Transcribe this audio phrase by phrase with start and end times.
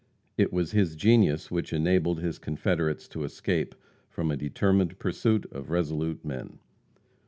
[0.35, 3.75] It was his genius which enabled his confederates to escape
[4.09, 6.57] from a determined pursuit of resolute men.